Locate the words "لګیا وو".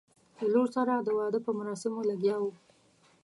2.11-2.51